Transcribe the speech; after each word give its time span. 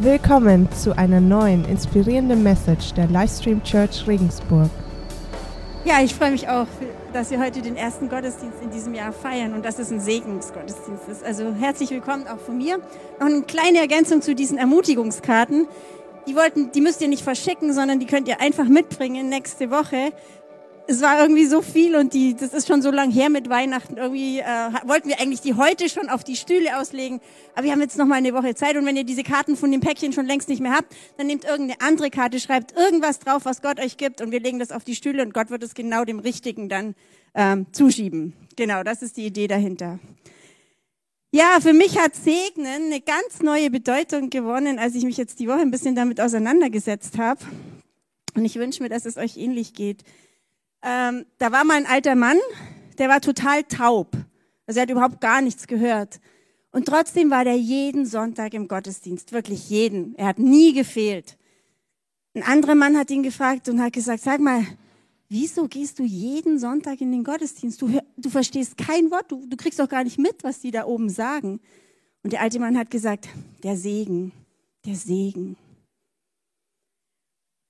Willkommen 0.00 0.70
zu 0.70 0.96
einer 0.96 1.20
neuen 1.20 1.64
inspirierenden 1.64 2.44
Message 2.44 2.94
der 2.94 3.08
Livestream 3.08 3.64
Church 3.64 4.06
Regensburg. 4.06 4.70
Ja, 5.84 6.00
ich 6.00 6.14
freue 6.14 6.30
mich 6.30 6.48
auch, 6.48 6.68
dass 7.12 7.32
wir 7.32 7.40
heute 7.40 7.62
den 7.62 7.74
ersten 7.74 8.08
Gottesdienst 8.08 8.62
in 8.62 8.70
diesem 8.70 8.94
Jahr 8.94 9.12
feiern 9.12 9.54
und 9.54 9.64
dass 9.64 9.80
es 9.80 9.90
ein 9.90 9.98
Segnungsgottesdienst 9.98 11.08
ist. 11.10 11.24
Also 11.24 11.52
herzlich 11.52 11.90
willkommen 11.90 12.28
auch 12.28 12.38
von 12.38 12.58
mir. 12.58 12.78
Noch 13.18 13.26
eine 13.26 13.42
kleine 13.42 13.78
Ergänzung 13.78 14.22
zu 14.22 14.36
diesen 14.36 14.56
Ermutigungskarten. 14.56 15.66
Die 16.28 16.36
wollten, 16.36 16.70
die 16.70 16.80
müsst 16.80 17.02
ihr 17.02 17.08
nicht 17.08 17.24
verschicken, 17.24 17.72
sondern 17.72 17.98
die 17.98 18.06
könnt 18.06 18.28
ihr 18.28 18.40
einfach 18.40 18.68
mitbringen 18.68 19.28
nächste 19.28 19.72
Woche 19.72 20.12
es 20.90 21.02
war 21.02 21.20
irgendwie 21.20 21.44
so 21.44 21.60
viel 21.60 21.94
und 21.96 22.14
die, 22.14 22.34
das 22.34 22.54
ist 22.54 22.66
schon 22.66 22.80
so 22.80 22.90
lang 22.90 23.10
her 23.10 23.28
mit 23.28 23.50
Weihnachten. 23.50 23.98
Irgendwie 23.98 24.38
äh, 24.38 24.44
wollten 24.86 25.10
wir 25.10 25.20
eigentlich 25.20 25.42
die 25.42 25.52
heute 25.52 25.90
schon 25.90 26.08
auf 26.08 26.24
die 26.24 26.34
Stühle 26.34 26.80
auslegen, 26.80 27.20
aber 27.54 27.64
wir 27.64 27.72
haben 27.72 27.82
jetzt 27.82 27.98
noch 27.98 28.06
mal 28.06 28.14
eine 28.14 28.32
Woche 28.32 28.54
Zeit 28.54 28.74
und 28.74 28.86
wenn 28.86 28.96
ihr 28.96 29.04
diese 29.04 29.22
Karten 29.22 29.54
von 29.54 29.70
dem 29.70 29.82
Päckchen 29.82 30.14
schon 30.14 30.24
längst 30.24 30.48
nicht 30.48 30.62
mehr 30.62 30.72
habt, 30.72 30.96
dann 31.18 31.26
nehmt 31.26 31.44
irgendeine 31.44 31.78
andere 31.82 32.08
Karte, 32.08 32.40
schreibt 32.40 32.72
irgendwas 32.74 33.18
drauf, 33.18 33.44
was 33.44 33.60
Gott 33.60 33.78
euch 33.80 33.98
gibt 33.98 34.22
und 34.22 34.32
wir 34.32 34.40
legen 34.40 34.58
das 34.58 34.72
auf 34.72 34.82
die 34.82 34.94
Stühle 34.94 35.22
und 35.22 35.34
Gott 35.34 35.50
wird 35.50 35.62
es 35.62 35.74
genau 35.74 36.06
dem 36.06 36.20
Richtigen 36.20 36.70
dann 36.70 36.94
ähm, 37.34 37.66
zuschieben. 37.72 38.32
Genau, 38.56 38.82
das 38.82 39.02
ist 39.02 39.18
die 39.18 39.26
Idee 39.26 39.46
dahinter. 39.46 39.98
Ja, 41.32 41.58
für 41.60 41.74
mich 41.74 41.98
hat 41.98 42.14
Segnen 42.14 42.86
eine 42.86 43.02
ganz 43.02 43.42
neue 43.42 43.70
Bedeutung 43.70 44.30
gewonnen, 44.30 44.78
als 44.78 44.94
ich 44.94 45.04
mich 45.04 45.18
jetzt 45.18 45.38
die 45.38 45.48
Woche 45.48 45.60
ein 45.60 45.70
bisschen 45.70 45.94
damit 45.94 46.18
auseinandergesetzt 46.18 47.18
habe. 47.18 47.40
Und 48.34 48.46
ich 48.46 48.56
wünsche 48.56 48.82
mir, 48.82 48.88
dass 48.88 49.04
es 49.04 49.18
euch 49.18 49.36
ähnlich 49.36 49.74
geht. 49.74 50.02
Ähm, 50.82 51.26
da 51.38 51.52
war 51.52 51.64
mal 51.64 51.76
ein 51.76 51.86
alter 51.86 52.14
Mann, 52.14 52.38
der 52.98 53.08
war 53.08 53.20
total 53.20 53.64
taub. 53.64 54.12
Also 54.66 54.78
er 54.78 54.82
hat 54.82 54.90
überhaupt 54.90 55.20
gar 55.20 55.40
nichts 55.40 55.66
gehört. 55.66 56.20
Und 56.70 56.86
trotzdem 56.86 57.30
war 57.30 57.44
der 57.44 57.56
jeden 57.56 58.06
Sonntag 58.06 58.54
im 58.54 58.68
Gottesdienst, 58.68 59.32
wirklich 59.32 59.70
jeden. 59.70 60.14
Er 60.16 60.26
hat 60.26 60.38
nie 60.38 60.72
gefehlt. 60.72 61.36
Ein 62.34 62.42
anderer 62.42 62.74
Mann 62.74 62.96
hat 62.96 63.10
ihn 63.10 63.22
gefragt 63.22 63.68
und 63.68 63.80
hat 63.80 63.92
gesagt, 63.92 64.22
sag 64.22 64.40
mal, 64.40 64.64
wieso 65.28 65.66
gehst 65.66 65.98
du 65.98 66.04
jeden 66.04 66.58
Sonntag 66.58 67.00
in 67.00 67.10
den 67.10 67.24
Gottesdienst? 67.24 67.80
Du, 67.80 67.98
du 68.16 68.30
verstehst 68.30 68.76
kein 68.76 69.10
Wort, 69.10 69.30
du, 69.30 69.46
du 69.46 69.56
kriegst 69.56 69.80
doch 69.80 69.88
gar 69.88 70.04
nicht 70.04 70.18
mit, 70.18 70.44
was 70.44 70.60
die 70.60 70.70
da 70.70 70.84
oben 70.84 71.08
sagen. 71.08 71.60
Und 72.22 72.32
der 72.32 72.42
alte 72.42 72.60
Mann 72.60 72.76
hat 72.76 72.90
gesagt, 72.90 73.28
der 73.62 73.76
Segen, 73.76 74.32
der 74.84 74.94
Segen. 74.94 75.56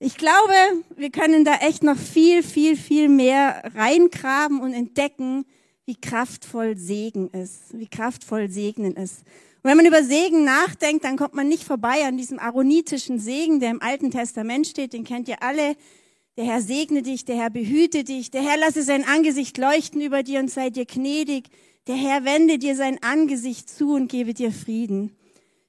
Ich 0.01 0.17
glaube, 0.17 0.55
wir 0.97 1.11
können 1.11 1.45
da 1.45 1.57
echt 1.57 1.83
noch 1.83 1.97
viel, 1.97 2.45
viel, 2.45 2.77
viel 2.77 3.09
mehr 3.09 3.73
reingraben 3.75 4.61
und 4.61 4.73
entdecken, 4.73 5.45
wie 5.87 5.97
kraftvoll 5.97 6.77
Segen 6.77 7.31
ist, 7.31 7.77
wie 7.77 7.89
kraftvoll 7.89 8.49
Segnen 8.49 8.95
ist. 8.95 9.25
Und 9.63 9.71
wenn 9.71 9.77
man 9.77 9.87
über 9.87 10.05
Segen 10.05 10.45
nachdenkt, 10.45 11.05
dann 11.05 11.17
kommt 11.17 11.35
man 11.35 11.49
nicht 11.49 11.65
vorbei 11.65 12.05
an 12.07 12.17
diesem 12.17 12.39
aaronitischen 12.39 13.19
Segen, 13.19 13.59
der 13.59 13.71
im 13.71 13.83
Alten 13.83 14.13
Testament 14.13 14.69
steht, 14.69 14.93
den 14.93 15.03
kennt 15.03 15.27
ihr 15.27 15.43
alle. 15.43 15.75
Der 16.37 16.45
Herr 16.45 16.63
segne 16.63 17.03
dich, 17.03 17.25
der 17.25 17.35
Herr 17.35 17.51
behüte 17.51 18.05
dich, 18.05 18.31
der 18.31 18.43
Herr 18.43 18.57
lasse 18.57 18.85
sein 18.85 19.05
Angesicht 19.05 19.59
leuchten 19.59 20.01
über 20.01 20.23
dir 20.23 20.39
und 20.39 20.49
sei 20.49 20.71
dir 20.71 20.87
gnädig, 20.87 21.49
der 21.89 21.97
Herr 21.97 22.25
wende 22.25 22.59
dir 22.59 22.77
sein 22.77 23.03
Angesicht 23.03 23.69
zu 23.69 23.95
und 23.95 24.09
gebe 24.09 24.33
dir 24.33 24.53
Frieden. 24.53 25.17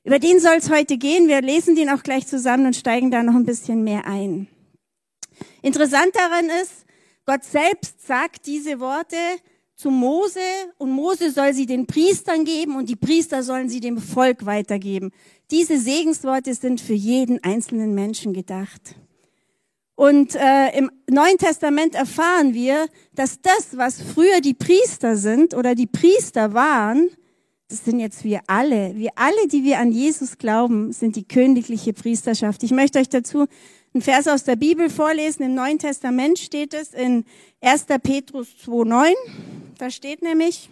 Über 0.09 0.17
den 0.17 0.39
soll 0.39 0.55
es 0.55 0.71
heute 0.71 0.97
gehen. 0.97 1.27
Wir 1.27 1.39
lesen 1.39 1.75
den 1.75 1.87
auch 1.87 2.01
gleich 2.01 2.25
zusammen 2.25 2.65
und 2.65 2.75
steigen 2.75 3.11
da 3.11 3.21
noch 3.21 3.35
ein 3.35 3.45
bisschen 3.45 3.83
mehr 3.83 4.07
ein. 4.07 4.47
Interessant 5.61 6.15
daran 6.15 6.45
ist, 6.63 6.83
Gott 7.27 7.43
selbst 7.43 8.07
sagt 8.07 8.47
diese 8.47 8.79
Worte 8.79 9.17
zu 9.75 9.91
Mose 9.91 10.39
und 10.79 10.89
Mose 10.89 11.29
soll 11.29 11.53
sie 11.53 11.67
den 11.67 11.85
Priestern 11.85 12.43
geben 12.43 12.75
und 12.75 12.89
die 12.89 12.95
Priester 12.95 13.43
sollen 13.43 13.69
sie 13.69 13.81
dem 13.81 13.99
Volk 13.99 14.47
weitergeben. 14.47 15.11
Diese 15.51 15.77
Segensworte 15.77 16.55
sind 16.55 16.81
für 16.81 16.95
jeden 16.95 17.43
einzelnen 17.43 17.93
Menschen 17.93 18.33
gedacht. 18.33 18.95
Und 19.93 20.33
äh, 20.33 20.75
im 20.75 20.89
Neuen 21.07 21.37
Testament 21.37 21.93
erfahren 21.93 22.55
wir, 22.55 22.87
dass 23.13 23.41
das, 23.41 23.77
was 23.77 24.01
früher 24.01 24.41
die 24.41 24.55
Priester 24.55 25.15
sind 25.15 25.53
oder 25.53 25.75
die 25.75 25.85
Priester 25.85 26.55
waren, 26.55 27.11
das 27.69 27.85
sind 27.85 27.99
jetzt 27.99 28.23
wir 28.23 28.41
alle. 28.47 28.95
Wir 28.95 29.11
alle, 29.15 29.47
die 29.47 29.63
wir 29.63 29.77
an 29.77 29.91
Jesus 29.91 30.39
glauben, 30.39 30.91
sind 30.91 31.15
die 31.15 31.27
königliche 31.27 31.93
Priesterschaft. 31.93 32.63
Ich 32.63 32.71
möchte 32.71 32.97
euch 32.97 33.09
dazu 33.09 33.45
einen 33.93 34.01
Vers 34.01 34.27
aus 34.27 34.43
der 34.43 34.55
Bibel 34.55 34.89
vorlesen. 34.89 35.43
Im 35.43 35.53
Neuen 35.53 35.77
Testament 35.77 36.39
steht 36.39 36.73
es 36.73 36.93
in 36.93 37.25
1. 37.61 37.85
Petrus 38.01 38.47
2,9. 38.65 39.13
Da 39.77 39.91
steht 39.91 40.23
nämlich, 40.23 40.67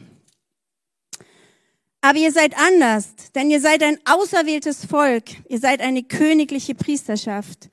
aber 2.02 2.18
ihr 2.18 2.32
seid 2.32 2.58
anders, 2.58 3.10
denn 3.36 3.52
ihr 3.52 3.62
seid 3.62 3.84
ein 3.84 4.00
auserwähltes 4.06 4.86
Volk. 4.86 5.26
Ihr 5.50 5.60
seid 5.60 5.82
eine 5.82 6.02
königliche 6.02 6.74
Priesterschaft. 6.74 7.70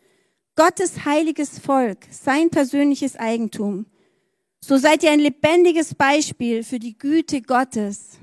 Gottes 0.55 1.07
heiliges 1.07 1.59
Volk, 1.59 1.99
sein 2.11 2.51
persönliches 2.51 3.17
Eigentum. 3.17 3.87
So 4.61 4.77
seid 4.77 5.03
ihr 5.03 5.13
ein 5.13 5.21
lebendiges 5.21 5.95
Beispiel 5.95 6.63
für 6.63 6.79
die 6.79 6.97
Güte 6.97 7.41
Gottes. 7.41 8.19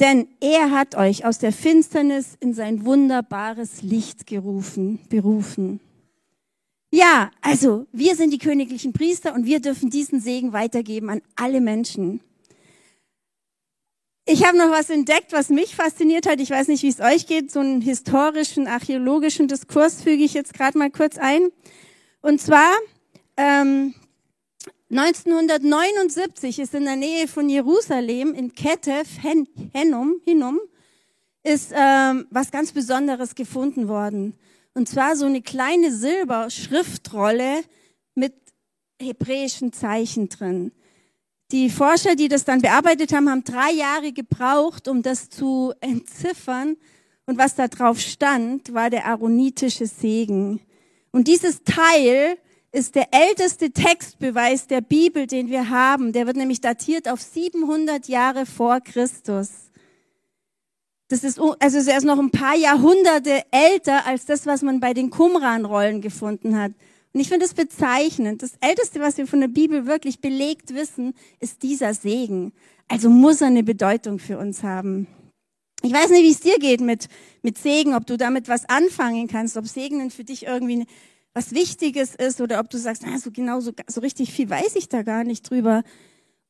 Denn 0.00 0.28
er 0.40 0.70
hat 0.70 0.94
euch 0.94 1.24
aus 1.24 1.38
der 1.38 1.52
Finsternis 1.52 2.36
in 2.40 2.52
sein 2.52 2.84
wunderbares 2.84 3.82
Licht 3.82 4.26
gerufen, 4.26 5.00
berufen. 5.08 5.80
Ja, 6.90 7.30
also 7.40 7.86
wir 7.92 8.14
sind 8.14 8.32
die 8.32 8.38
königlichen 8.38 8.92
Priester 8.92 9.34
und 9.34 9.46
wir 9.46 9.60
dürfen 9.60 9.90
diesen 9.90 10.20
Segen 10.20 10.52
weitergeben 10.52 11.10
an 11.10 11.22
alle 11.34 11.60
Menschen. 11.60 12.20
Ich 14.28 14.44
habe 14.44 14.58
noch 14.58 14.70
was 14.70 14.90
entdeckt, 14.90 15.32
was 15.32 15.50
mich 15.50 15.76
fasziniert 15.76 16.28
hat. 16.28 16.40
Ich 16.40 16.50
weiß 16.50 16.68
nicht, 16.68 16.82
wie 16.82 16.88
es 16.88 17.00
euch 17.00 17.26
geht. 17.26 17.50
So 17.52 17.60
einen 17.60 17.80
historischen, 17.80 18.66
archäologischen 18.66 19.46
Diskurs 19.46 20.02
füge 20.02 20.24
ich 20.24 20.34
jetzt 20.34 20.52
gerade 20.52 20.76
mal 20.76 20.90
kurz 20.90 21.16
ein. 21.16 21.48
Und 22.22 22.40
zwar 22.40 22.72
ähm, 23.36 23.94
1979 24.88 26.60
ist 26.60 26.74
in 26.74 26.84
der 26.84 26.94
Nähe 26.94 27.26
von 27.26 27.48
Jerusalem 27.48 28.34
in 28.34 28.52
Ketef, 28.52 29.08
Hinnom, 29.20 30.20
Hinnom 30.24 30.60
ist 31.42 31.72
ähm, 31.74 32.26
was 32.30 32.52
ganz 32.52 32.72
Besonderes 32.72 33.34
gefunden 33.34 33.88
worden. 33.88 34.34
Und 34.74 34.88
zwar 34.88 35.16
so 35.16 35.26
eine 35.26 35.42
kleine 35.42 35.90
Silberschriftrolle 35.92 37.62
mit 38.14 38.34
hebräischen 39.00 39.72
Zeichen 39.72 40.28
drin. 40.28 40.72
Die 41.52 41.70
Forscher, 41.70 42.14
die 42.14 42.28
das 42.28 42.44
dann 42.44 42.60
bearbeitet 42.60 43.12
haben, 43.12 43.30
haben 43.30 43.44
drei 43.44 43.72
Jahre 43.72 44.12
gebraucht, 44.12 44.86
um 44.86 45.02
das 45.02 45.30
zu 45.30 45.72
entziffern. 45.80 46.76
Und 47.24 47.38
was 47.38 47.54
da 47.54 47.68
drauf 47.68 47.98
stand, 47.98 48.72
war 48.72 48.90
der 48.90 49.06
aaronitische 49.06 49.86
Segen. 49.86 50.60
Und 51.10 51.26
dieses 51.28 51.62
Teil 51.64 52.38
ist 52.76 52.94
der 52.94 53.08
älteste 53.10 53.70
Textbeweis 53.70 54.66
der 54.66 54.82
Bibel, 54.82 55.26
den 55.26 55.48
wir 55.48 55.70
haben. 55.70 56.12
Der 56.12 56.26
wird 56.26 56.36
nämlich 56.36 56.60
datiert 56.60 57.08
auf 57.08 57.22
700 57.22 58.06
Jahre 58.06 58.44
vor 58.44 58.80
Christus. 58.80 59.70
Das 61.08 61.24
ist, 61.24 61.40
also 61.40 61.78
ist 61.78 61.88
erst 61.88 62.04
noch 62.04 62.18
ein 62.18 62.30
paar 62.30 62.54
Jahrhunderte 62.54 63.44
älter 63.50 64.06
als 64.06 64.26
das, 64.26 64.44
was 64.44 64.60
man 64.60 64.80
bei 64.80 64.92
den 64.92 65.08
Qumran-Rollen 65.08 66.02
gefunden 66.02 66.58
hat. 66.58 66.72
Und 67.14 67.20
ich 67.20 67.30
finde 67.30 67.46
es 67.46 67.54
bezeichnend. 67.54 68.42
Das 68.42 68.52
Älteste, 68.60 69.00
was 69.00 69.16
wir 69.16 69.26
von 69.26 69.40
der 69.40 69.48
Bibel 69.48 69.86
wirklich 69.86 70.20
belegt 70.20 70.74
wissen, 70.74 71.14
ist 71.40 71.62
dieser 71.62 71.94
Segen. 71.94 72.52
Also 72.88 73.08
muss 73.08 73.40
er 73.40 73.46
eine 73.46 73.62
Bedeutung 73.62 74.18
für 74.18 74.36
uns 74.36 74.62
haben. 74.62 75.06
Ich 75.80 75.94
weiß 75.94 76.10
nicht, 76.10 76.24
wie 76.24 76.30
es 76.30 76.40
dir 76.40 76.58
geht 76.58 76.82
mit, 76.82 77.08
mit 77.40 77.56
Segen, 77.56 77.94
ob 77.94 78.06
du 78.06 78.18
damit 78.18 78.48
was 78.48 78.68
anfangen 78.68 79.28
kannst, 79.28 79.56
ob 79.56 79.66
Segnen 79.66 80.10
für 80.10 80.24
dich 80.24 80.44
irgendwie 80.44 80.86
was 81.36 81.52
Wichtiges 81.52 82.14
ist 82.14 82.40
oder 82.40 82.60
ob 82.60 82.70
du 82.70 82.78
sagst, 82.78 83.02
na, 83.04 83.18
so 83.18 83.30
genau 83.30 83.60
so, 83.60 83.70
so 83.86 84.00
richtig 84.00 84.32
viel 84.32 84.48
weiß 84.48 84.74
ich 84.74 84.88
da 84.88 85.02
gar 85.02 85.22
nicht 85.22 85.50
drüber. 85.50 85.82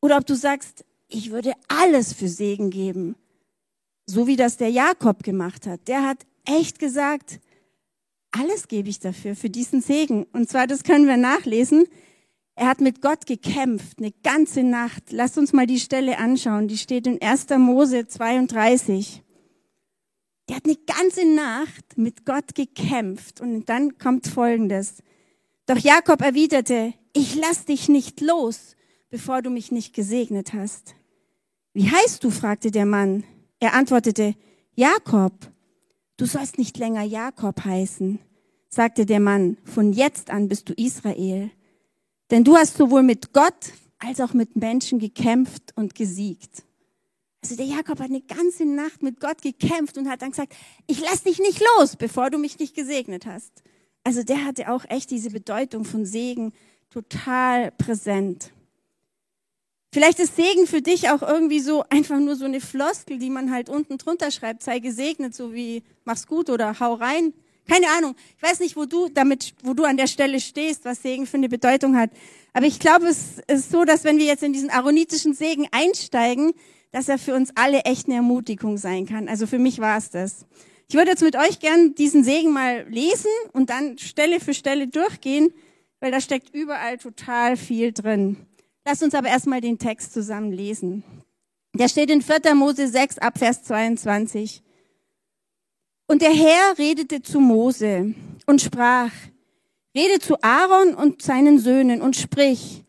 Oder 0.01 0.17
ob 0.17 0.25
du 0.25 0.37
sagst, 0.37 0.85
ich 1.09 1.33
würde 1.33 1.55
alles 1.67 2.13
für 2.13 2.29
Segen 2.29 2.71
geben. 2.71 3.17
So 4.07 4.29
wie 4.29 4.37
das 4.37 4.59
der 4.59 4.71
Jakob 4.71 5.25
gemacht 5.25 5.67
hat. 5.67 5.89
Der 5.89 6.05
hat 6.05 6.19
echt 6.45 6.79
gesagt, 6.79 7.41
alles 8.31 8.69
gebe 8.69 8.89
ich 8.89 9.01
dafür, 9.01 9.35
für 9.35 9.51
diesen 9.51 9.81
Segen. 9.81 10.23
Und 10.33 10.49
zwar, 10.49 10.69
das 10.69 10.85
können 10.85 11.09
wir 11.09 11.17
nachlesen. 11.17 11.87
Er 12.55 12.69
hat 12.69 12.81
mit 12.81 13.03
Gott 13.03 13.27
gekämpft, 13.27 13.99
eine 13.99 14.13
ganze 14.23 14.63
Nacht. 14.63 15.11
Lasst 15.11 15.37
uns 15.37 15.53
mal 15.53 15.67
die 15.67 15.81
Stelle 15.81 16.19
anschauen. 16.19 16.69
Die 16.69 16.79
steht 16.79 17.09
in 17.09 17.21
1. 17.21 17.49
Mose 17.59 18.07
32. 18.07 19.25
Der 20.49 20.57
hat 20.57 20.65
eine 20.65 20.77
ganze 20.77 21.27
Nacht 21.27 21.97
mit 21.97 22.25
Gott 22.25 22.55
gekämpft 22.55 23.41
und 23.41 23.69
dann 23.69 23.99
kommt 23.99 24.27
Folgendes. 24.29 25.03
Doch 25.67 25.79
Jakob 25.79 26.23
erwiderte, 26.23 26.95
ich 27.13 27.35
lass 27.35 27.65
dich 27.65 27.89
nicht 27.89 28.21
los, 28.21 28.77
bevor 29.11 29.43
du 29.43 29.51
mich 29.51 29.73
nicht 29.73 29.95
gesegnet 29.95 30.53
hast. 30.53 30.95
Wie 31.73 31.91
heißt 31.91 32.23
du? 32.23 32.31
fragte 32.31 32.71
der 32.71 32.87
Mann. 32.87 33.25
Er 33.59 33.75
antwortete, 33.75 34.35
Jakob. 34.75 35.33
Du 36.17 36.27
sollst 36.27 36.59
nicht 36.59 36.79
länger 36.79 37.03
Jakob 37.03 37.65
heißen, 37.65 38.19
sagte 38.69 39.05
der 39.05 39.21
Mann. 39.21 39.59
Von 39.65 39.93
jetzt 39.93 40.31
an 40.31 40.49
bist 40.49 40.69
du 40.69 40.73
Israel. 40.75 41.51
Denn 42.31 42.45
du 42.45 42.57
hast 42.57 42.77
sowohl 42.77 43.03
mit 43.03 43.33
Gott 43.33 43.73
als 43.99 44.21
auch 44.21 44.33
mit 44.33 44.57
Menschen 44.57 44.99
gekämpft 44.99 45.73
und 45.77 45.95
gesiegt. 45.95 46.66
Also 47.43 47.57
der 47.57 47.67
Jakob 47.67 48.01
hat 48.01 48.11
eine 48.11 48.23
ganze 48.23 48.65
Nacht 48.65 49.03
mit 49.03 49.21
Gott 49.21 49.43
gekämpft 49.43 49.99
und 49.99 50.09
hat 50.09 50.23
dann 50.23 50.31
gesagt, 50.31 50.55
ich 50.87 51.01
lass 51.01 51.23
dich 51.23 51.39
nicht 51.39 51.63
los, 51.79 51.97
bevor 51.97 52.31
du 52.31 52.39
mich 52.39 52.59
nicht 52.59 52.75
gesegnet 52.75 53.27
hast. 53.27 53.63
Also 54.05 54.23
der 54.23 54.45
hatte 54.45 54.71
auch 54.71 54.85
echt 54.89 55.11
diese 55.11 55.31
Bedeutung 55.31 55.85
von 55.85 56.05
Segen 56.05 56.53
total 56.91 57.73
präsent. 57.73 58.53
Vielleicht 59.93 60.19
ist 60.19 60.37
Segen 60.37 60.67
für 60.67 60.83
dich 60.83 61.09
auch 61.09 61.23
irgendwie 61.23 61.61
so 61.61 61.83
einfach 61.89 62.19
nur 62.19 62.37
so 62.37 62.45
eine 62.45 62.61
Floskel, 62.61 63.19
die 63.19 63.31
man 63.31 63.51
halt 63.51 63.69
unten 63.69 63.99
drunter 63.99 64.31
schreibt, 64.31 64.63
sei 64.63 64.79
gesegnet, 64.79 65.35
so 65.35 65.55
wie 65.55 65.83
mach's 66.05 66.27
gut 66.27 66.51
oder 66.51 66.79
hau 66.81 66.95
rein. 66.95 67.33
Keine 67.69 67.89
Ahnung. 67.97 68.15
Ich 68.37 68.43
weiß 68.43 68.61
nicht, 68.61 68.77
wo 68.77 68.85
du 68.85 69.09
damit, 69.09 69.55
wo 69.63 69.75
du 69.75 69.85
an 69.85 69.97
der 69.97 70.07
Stelle 70.07 70.39
stehst, 70.41 70.85
was 70.85 71.03
Segen 71.03 71.27
für 71.27 71.37
eine 71.37 71.49
Bedeutung 71.49 71.97
hat. 71.97 72.11
Aber 72.53 72.67
ich 72.67 72.79
glaube, 72.79 73.07
es 73.07 73.41
ist 73.49 73.71
so, 73.71 73.85
dass 73.85 74.05
wenn 74.05 74.19
wir 74.19 74.27
jetzt 74.27 74.43
in 74.43 74.53
diesen 74.53 74.71
aaronitischen 74.71 75.35
Segen 75.35 75.67
einsteigen, 75.73 76.53
dass 76.93 77.09
er 77.09 77.19
für 77.19 77.35
uns 77.35 77.51
alle 77.55 77.81
echt 77.81 78.07
eine 78.07 78.17
Ermutigung 78.17 78.79
sein 78.79 79.07
kann. 79.07 79.29
Also 79.29 79.47
für 79.47 79.59
mich 79.59 79.79
war 79.79 79.99
es 79.99 80.11
das. 80.11 80.47
Ich 80.89 80.95
würde 80.95 81.11
jetzt 81.11 81.23
mit 81.23 81.37
euch 81.37 81.59
gern 81.59 81.95
diesen 81.95 82.23
Segen 82.23 82.53
mal 82.53 82.87
lesen 82.89 83.31
und 83.53 83.71
dann 83.71 83.99
Stelle 83.99 84.41
für 84.41 84.55
Stelle 84.55 84.87
durchgehen, 84.87 85.53
weil 86.01 86.13
da 86.13 86.21
steckt 86.21 86.55
überall 86.55 86.99
total 86.99 87.57
viel 87.57 87.93
drin. 87.93 88.37
Lass 88.85 89.03
uns 89.03 89.15
aber 89.15 89.29
erstmal 89.29 89.61
den 89.61 89.79
Text 89.79 90.13
zusammen 90.13 90.53
lesen. 90.53 91.03
Der 91.75 91.89
steht 91.89 92.11
in 92.11 92.23
4. 92.23 92.55
Mose 92.55 92.89
6 92.89 93.19
ab 93.19 93.39
Vers 93.39 93.65
22. 93.65 94.63
Und 96.07 96.23
der 96.23 96.33
Herr 96.33 96.79
redete 96.79 97.21
zu 97.21 97.41
Mose 97.41 98.15
und 98.47 98.63
sprach, 98.63 99.11
rede 99.95 100.21
zu 100.21 100.41
Aaron 100.41 100.95
und 100.95 101.21
seinen 101.21 101.59
Söhnen 101.59 102.01
und 102.01 102.15
sprich, 102.15 102.85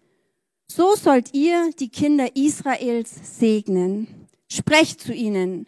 so 0.68 0.96
sollt 0.96 1.34
ihr 1.34 1.72
die 1.80 1.90
Kinder 1.90 2.36
Israels 2.36 3.40
segnen. 3.40 4.28
Sprecht 4.50 5.02
zu 5.02 5.14
ihnen, 5.14 5.68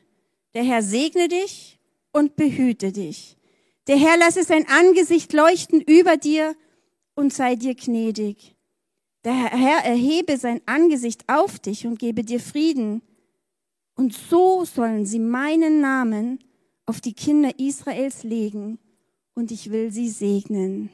der 0.54 0.64
Herr 0.64 0.82
segne 0.82 1.28
dich 1.28 1.80
und 2.12 2.36
behüte 2.36 2.92
dich. 2.92 3.38
Der 3.88 3.98
Herr 3.98 4.18
lasse 4.18 4.44
sein 4.44 4.68
Angesicht 4.68 5.34
leuchten 5.34 5.82
über 5.82 6.18
dir 6.18 6.56
und 7.16 7.34
sei 7.34 7.56
dir 7.56 7.76
gnädig. 7.76 8.56
Der 9.24 9.34
Herr 9.34 9.84
erhebe 9.84 10.38
sein 10.38 10.62
Angesicht 10.66 11.24
auf 11.28 11.60
dich 11.60 11.86
und 11.86 12.00
gebe 12.00 12.24
dir 12.24 12.40
Frieden. 12.40 13.02
Und 13.96 14.14
so 14.14 14.64
sollen 14.64 15.06
sie 15.06 15.20
meinen 15.20 15.82
Namen 15.82 16.40
auf 16.86 17.02
die 17.02 17.14
Kinder 17.14 17.60
Israels 17.60 18.24
legen 18.24 18.80
und 19.36 19.52
ich 19.52 19.72
will 19.72 19.92
sie 19.92 20.10
segnen. 20.10 20.90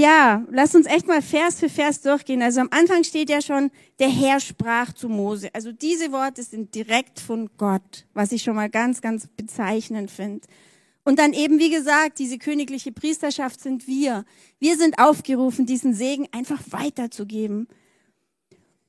Ja, 0.00 0.46
lass 0.50 0.74
uns 0.74 0.86
echt 0.86 1.06
mal 1.06 1.20
Vers 1.20 1.60
für 1.60 1.68
Vers 1.68 2.00
durchgehen. 2.00 2.40
Also 2.40 2.62
am 2.62 2.70
Anfang 2.70 3.04
steht 3.04 3.28
ja 3.28 3.42
schon, 3.42 3.70
der 3.98 4.08
Herr 4.08 4.40
sprach 4.40 4.94
zu 4.94 5.10
Mose. 5.10 5.50
Also 5.54 5.72
diese 5.72 6.10
Worte 6.10 6.42
sind 6.42 6.74
direkt 6.74 7.20
von 7.20 7.50
Gott, 7.58 8.06
was 8.14 8.32
ich 8.32 8.42
schon 8.42 8.56
mal 8.56 8.70
ganz, 8.70 9.02
ganz 9.02 9.26
bezeichnend 9.26 10.10
finde. 10.10 10.48
Und 11.04 11.18
dann 11.18 11.34
eben, 11.34 11.58
wie 11.58 11.68
gesagt, 11.68 12.18
diese 12.18 12.38
königliche 12.38 12.92
Priesterschaft 12.92 13.60
sind 13.60 13.86
wir. 13.86 14.24
Wir 14.58 14.78
sind 14.78 14.98
aufgerufen, 14.98 15.66
diesen 15.66 15.92
Segen 15.92 16.26
einfach 16.32 16.62
weiterzugeben. 16.70 17.68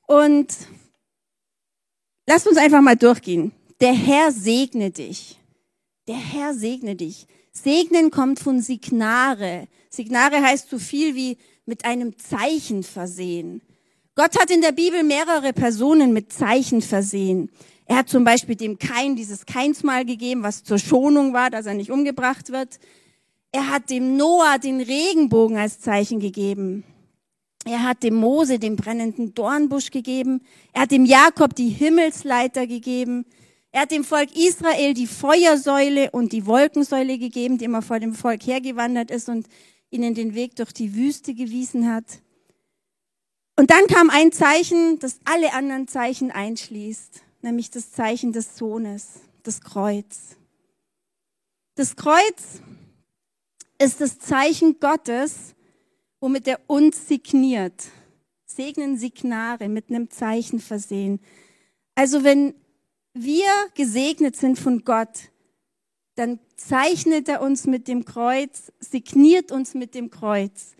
Und 0.06 0.48
lasst 2.26 2.48
uns 2.48 2.56
einfach 2.56 2.80
mal 2.80 2.96
durchgehen. 2.96 3.52
Der 3.82 3.92
Herr 3.92 4.32
segne 4.32 4.90
dich. 4.90 5.38
Der 6.08 6.16
Herr 6.16 6.54
segne 6.54 6.96
dich. 6.96 7.26
Segnen 7.52 8.10
kommt 8.10 8.40
von 8.40 8.60
Signare. 8.60 9.68
Signare 9.90 10.42
heißt 10.42 10.70
so 10.70 10.78
viel 10.78 11.14
wie 11.14 11.36
mit 11.66 11.84
einem 11.84 12.18
Zeichen 12.18 12.82
versehen. 12.82 13.60
Gott 14.14 14.38
hat 14.38 14.50
in 14.50 14.62
der 14.62 14.72
Bibel 14.72 15.02
mehrere 15.02 15.52
Personen 15.52 16.12
mit 16.12 16.32
Zeichen 16.32 16.82
versehen. 16.82 17.50
Er 17.86 17.96
hat 17.96 18.08
zum 18.08 18.24
Beispiel 18.24 18.56
dem 18.56 18.78
Kain 18.78 19.16
dieses 19.16 19.46
Keinsmal 19.46 20.04
gegeben, 20.04 20.42
was 20.42 20.64
zur 20.64 20.78
Schonung 20.78 21.34
war, 21.34 21.50
dass 21.50 21.66
er 21.66 21.74
nicht 21.74 21.90
umgebracht 21.90 22.50
wird. 22.52 22.78
Er 23.52 23.70
hat 23.70 23.90
dem 23.90 24.16
Noah 24.16 24.58
den 24.58 24.80
Regenbogen 24.80 25.58
als 25.58 25.80
Zeichen 25.80 26.20
gegeben. 26.20 26.84
Er 27.64 27.84
hat 27.84 28.02
dem 28.02 28.14
Mose 28.14 28.58
den 28.58 28.76
brennenden 28.76 29.34
Dornbusch 29.34 29.90
gegeben. 29.90 30.40
Er 30.72 30.82
hat 30.82 30.90
dem 30.90 31.04
Jakob 31.04 31.54
die 31.54 31.68
Himmelsleiter 31.68 32.66
gegeben. 32.66 33.26
Er 33.72 33.82
hat 33.82 33.90
dem 33.90 34.04
Volk 34.04 34.36
Israel 34.36 34.94
die 34.94 35.06
Feuersäule 35.06 36.10
und 36.10 36.32
die 36.32 36.46
Wolkensäule 36.46 37.18
gegeben, 37.18 37.58
die 37.58 37.64
immer 37.64 37.82
vor 37.82 37.98
dem 37.98 38.14
Volk 38.14 38.46
hergewandert 38.46 39.10
ist 39.10 39.28
und 39.28 39.48
ihnen 39.90 40.14
den 40.14 40.34
Weg 40.34 40.56
durch 40.56 40.72
die 40.72 40.94
Wüste 40.94 41.34
gewiesen 41.34 41.92
hat. 41.92 42.04
Und 43.56 43.70
dann 43.70 43.86
kam 43.86 44.10
ein 44.10 44.32
Zeichen, 44.32 44.98
das 44.98 45.18
alle 45.24 45.52
anderen 45.52 45.88
Zeichen 45.88 46.30
einschließt 46.30 47.22
nämlich 47.42 47.70
das 47.70 47.92
Zeichen 47.92 48.32
des 48.32 48.56
Sohnes, 48.56 49.20
das 49.42 49.60
Kreuz. 49.60 50.36
Das 51.74 51.96
Kreuz 51.96 52.60
ist 53.78 54.00
das 54.00 54.18
Zeichen 54.18 54.78
Gottes, 54.78 55.54
womit 56.20 56.46
er 56.46 56.60
uns 56.68 57.08
signiert. 57.08 57.88
Segnen 58.46 58.96
Signare 58.96 59.68
mit 59.68 59.88
einem 59.88 60.10
Zeichen 60.10 60.60
versehen. 60.60 61.20
Also 61.94 62.22
wenn 62.22 62.54
wir 63.14 63.50
gesegnet 63.74 64.36
sind 64.36 64.58
von 64.58 64.84
Gott, 64.84 65.30
dann 66.14 66.38
zeichnet 66.56 67.28
er 67.28 67.42
uns 67.42 67.66
mit 67.66 67.88
dem 67.88 68.04
Kreuz, 68.04 68.72
signiert 68.80 69.50
uns 69.50 69.74
mit 69.74 69.94
dem 69.94 70.10
Kreuz. 70.10 70.74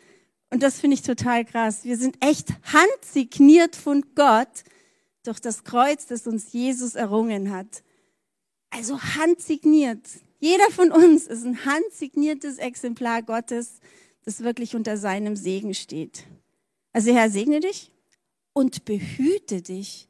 Und 0.50 0.62
das 0.62 0.81
finde 0.81 0.94
ich 0.94 1.02
total 1.02 1.44
krass. 1.44 1.84
Wir 1.84 1.96
sind 1.96 2.23
echt 2.23 2.49
handsigniert 2.73 3.75
von 3.75 4.05
Gott 4.14 4.64
durch 5.25 5.40
das 5.40 5.64
Kreuz, 5.64 6.06
das 6.06 6.26
uns 6.26 6.52
Jesus 6.52 6.94
errungen 6.94 7.50
hat. 7.50 7.82
Also 8.70 9.00
handsigniert. 9.00 10.06
Jeder 10.40 10.70
von 10.70 10.90
uns 10.90 11.26
ist 11.26 11.44
ein 11.44 11.64
handsigniertes 11.64 12.58
Exemplar 12.58 13.23
Gottes, 13.23 13.81
das 14.25 14.40
wirklich 14.40 14.75
unter 14.75 14.96
seinem 14.96 15.37
Segen 15.37 15.73
steht. 15.75 16.25
Also 16.93 17.14
Herr, 17.14 17.31
segne 17.31 17.61
dich 17.61 17.90
und 18.52 18.85
behüte 18.85 19.62
dich. 19.62 20.08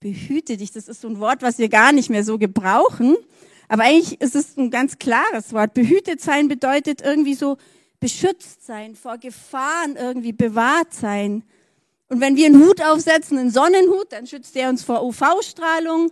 Behüte 0.00 0.56
dich, 0.56 0.70
das 0.70 0.86
ist 0.86 1.00
so 1.00 1.08
ein 1.08 1.18
Wort, 1.18 1.42
was 1.42 1.58
wir 1.58 1.68
gar 1.68 1.92
nicht 1.92 2.08
mehr 2.08 2.24
so 2.24 2.38
gebrauchen. 2.38 3.16
Aber 3.68 3.82
eigentlich 3.82 4.20
ist 4.20 4.36
es 4.36 4.56
ein 4.56 4.70
ganz 4.70 4.98
klares 4.98 5.52
Wort. 5.52 5.74
Behütet 5.74 6.20
sein 6.20 6.48
bedeutet 6.48 7.02
irgendwie 7.02 7.34
so 7.34 7.56
beschützt 8.00 8.64
sein, 8.64 8.94
vor 8.94 9.18
Gefahren 9.18 9.96
irgendwie 9.96 10.32
bewahrt 10.32 10.94
sein. 10.94 11.42
Und 12.08 12.20
wenn 12.20 12.36
wir 12.36 12.46
einen 12.46 12.64
Hut 12.64 12.80
aufsetzen, 12.82 13.38
einen 13.38 13.50
Sonnenhut, 13.50 14.12
dann 14.12 14.26
schützt 14.26 14.56
er 14.56 14.70
uns 14.70 14.84
vor 14.84 15.04
UV-Strahlung. 15.04 16.10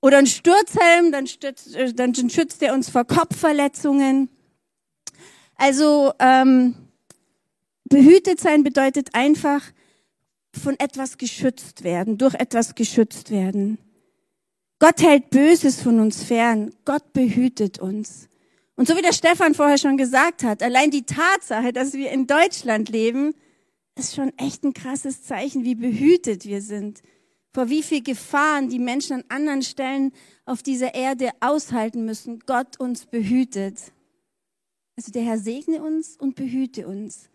Oder 0.00 0.18
einen 0.18 0.26
Sturzhelm, 0.26 1.12
dann, 1.12 1.26
stützt, 1.26 1.74
äh, 1.74 1.94
dann 1.94 2.14
schützt 2.14 2.62
er 2.62 2.74
uns 2.74 2.90
vor 2.90 3.04
Kopfverletzungen. 3.04 4.28
Also 5.56 6.12
ähm, 6.18 6.74
behütet 7.84 8.40
sein 8.40 8.64
bedeutet 8.64 9.14
einfach 9.14 9.62
von 10.60 10.78
etwas 10.78 11.18
geschützt 11.18 11.84
werden, 11.84 12.18
durch 12.18 12.34
etwas 12.34 12.74
geschützt 12.74 13.30
werden. 13.30 13.78
Gott 14.78 15.00
hält 15.00 15.30
Böses 15.30 15.80
von 15.80 16.00
uns 16.00 16.22
fern. 16.22 16.74
Gott 16.84 17.12
behütet 17.12 17.78
uns. 17.78 18.28
Und 18.74 18.88
so 18.88 18.96
wie 18.96 19.02
der 19.02 19.12
Stefan 19.12 19.54
vorher 19.54 19.78
schon 19.78 19.96
gesagt 19.96 20.42
hat, 20.42 20.62
allein 20.62 20.90
die 20.90 21.04
Tatsache, 21.04 21.72
dass 21.72 21.92
wir 21.92 22.10
in 22.10 22.26
Deutschland 22.26 22.88
leben, 22.88 23.34
ist 23.96 24.14
schon 24.14 24.36
echt 24.38 24.64
ein 24.64 24.72
krasses 24.72 25.22
Zeichen, 25.22 25.64
wie 25.64 25.74
behütet 25.74 26.46
wir 26.46 26.62
sind. 26.62 27.02
Vor 27.54 27.68
wie 27.68 27.82
viel 27.82 28.02
Gefahren 28.02 28.70
die 28.70 28.78
Menschen 28.78 29.12
an 29.12 29.24
anderen 29.28 29.62
Stellen 29.62 30.12
auf 30.46 30.62
dieser 30.62 30.94
Erde 30.94 31.30
aushalten 31.40 32.04
müssen. 32.04 32.40
Gott 32.46 32.80
uns 32.80 33.06
behütet. 33.06 33.92
Also 34.96 35.12
der 35.12 35.22
Herr 35.22 35.38
segne 35.38 35.82
uns 35.82 36.16
und 36.16 36.34
behüte 36.34 36.86
uns. 36.86 37.28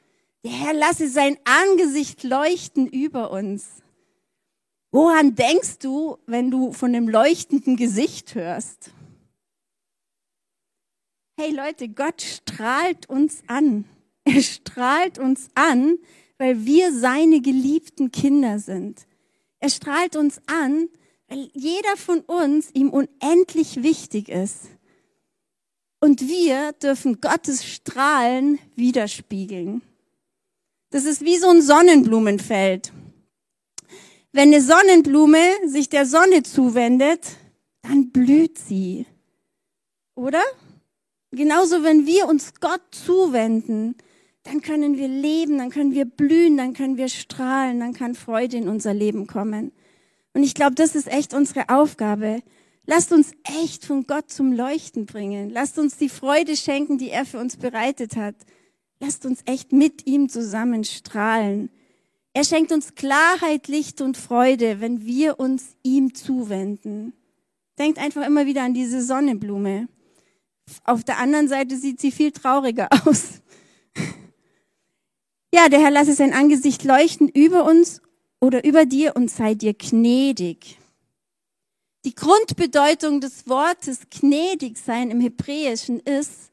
Der 0.44 0.51
Herr 0.51 0.74
lasse 0.74 1.10
sein 1.10 1.38
Angesicht 1.44 2.24
leuchten 2.24 2.88
über 2.88 3.32
uns. 3.32 3.82
Woran 4.91 5.36
denkst 5.36 5.79
du, 5.79 6.17
wenn 6.25 6.50
du 6.50 6.72
von 6.72 6.94
dem 6.94 7.10
leuchtenden 7.10 7.75
Gesicht 7.75 8.36
hörst? 8.36 8.91
Hey 11.39 11.51
Leute, 11.51 11.89
Gott 11.89 12.22
strahlt 12.22 13.10
uns 13.10 13.44
an. 13.48 13.86
Er 14.24 14.41
strahlt 14.41 15.20
uns 15.20 15.50
an, 15.56 15.98
weil 16.38 16.65
wir 16.65 16.91
seine 16.91 17.41
geliebten 17.41 18.12
Kinder 18.12 18.60
sind. 18.60 19.06
Er 19.60 19.70
strahlt 19.70 20.15
uns 20.15 20.41
an, 20.48 20.89
weil 21.27 21.50
jeder 21.53 21.96
von 21.96 22.22
uns 22.22 22.72
ihm 22.74 22.89
unendlich 22.89 23.84
wichtig 23.84 24.29
ist. 24.29 24.70
Und 26.00 26.22
wir 26.27 26.74
dürfen 26.74 27.22
Gottes 27.22 27.65
Strahlen 27.65 28.60
widerspiegeln. 28.75 29.82
Das 30.89 31.06
ist 31.06 31.24
wie 31.24 31.38
so 31.38 31.50
ein 31.50 31.62
Sonnenblumenfeld. 31.62 32.94
Wenn 34.32 34.53
eine 34.53 34.62
Sonnenblume 34.62 35.41
sich 35.65 35.89
der 35.89 36.06
Sonne 36.06 36.44
zuwendet, 36.44 37.22
dann 37.82 38.12
blüht 38.12 38.58
sie. 38.58 39.06
Oder? 40.15 40.41
Genauso, 41.32 41.84
wenn 41.84 42.06
wir 42.06 42.27
uns 42.27 42.53
Gott 42.60 42.82
zuwenden, 42.91 43.96
dann 44.44 44.62
können 44.62 44.98
wir 44.98 45.08
leben, 45.08 45.58
dann 45.58 45.70
können 45.70 45.94
wir 45.94 46.06
blühen, 46.06 46.56
dann 46.56 46.74
können 46.74 46.98
wir 46.98 47.10
strahlen, 47.10 47.79
dann 47.82 47.94
kann 47.94 48.15
Freude 48.15 48.58
in 48.58 48.70
unser 48.70 48.94
Leben 48.94 49.27
kommen. 49.27 49.74
Und 50.34 50.44
ich 50.44 50.53
glaube, 50.53 50.75
das 50.75 50.96
ist 50.96 51.08
echt 51.08 51.34
unsere 51.34 51.67
Aufgabe. 51.70 52.41
Lasst 52.86 53.12
uns 53.12 53.32
echt 53.62 53.86
von 53.86 54.08
Gott 54.08 54.32
zum 54.32 54.53
Leuchten 54.53 55.06
bringen. 55.06 55.50
Lasst 55.50 55.77
uns 55.77 55.98
die 55.98 56.08
Freude 56.08 56.56
schenken, 56.56 56.98
die 56.98 57.10
er 57.10 57.25
für 57.25 57.39
uns 57.39 57.58
bereitet 57.58 58.15
hat. 58.15 58.36
Lasst 59.00 59.25
uns 59.25 59.42
echt 59.46 59.72
mit 59.72 60.08
ihm 60.08 60.30
zusammen 60.30 60.84
strahlen. 60.84 61.70
Er 62.34 62.44
schenkt 62.44 62.72
uns 62.72 62.96
Klarheit, 62.96 63.68
Licht 63.68 64.01
und 64.01 64.18
Freude, 64.18 64.80
wenn 64.80 65.06
wir 65.06 65.39
uns 65.39 65.75
ihm 65.84 66.13
zuwenden. 66.13 67.13
Denkt 67.77 68.00
einfach 68.00 68.25
immer 68.25 68.46
wieder 68.46 68.63
an 68.63 68.74
diese 68.74 69.04
Sonnenblume. 69.04 69.88
Auf 70.84 71.04
der 71.04 71.20
anderen 71.20 71.48
Seite 71.48 71.77
sieht 71.77 72.00
sie 72.00 72.12
viel 72.12 72.32
trauriger 72.32 72.89
aus. 73.06 73.42
Ja, 75.54 75.70
der 75.70 75.80
Herr 75.80 75.92
lasse 75.92 76.13
sein 76.13 76.34
Angesicht 76.34 76.84
leuchten 76.84 77.30
über 77.30 77.66
uns 77.66 78.01
oder 78.39 78.63
über 78.66 78.86
dir 78.86 79.16
und 79.16 79.32
sei 79.32 79.56
dir 79.56 79.74
gnädig. 79.74 80.77
Die 82.06 82.13
Grundbedeutung 82.13 83.22
des 83.22 83.48
Wortes 83.48 84.01
gnädig 84.10 84.77
sein 84.77 85.10
im 85.10 85.20
Hebräischen 85.20 86.00
ist 86.00 86.51